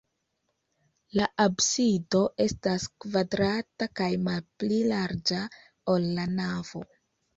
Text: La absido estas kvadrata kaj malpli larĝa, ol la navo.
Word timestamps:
La 1.19 1.25
absido 1.45 2.21
estas 2.47 2.87
kvadrata 3.05 3.89
kaj 4.01 4.09
malpli 4.29 4.81
larĝa, 4.93 5.43
ol 5.97 6.09
la 6.19 6.27
navo. 6.41 6.87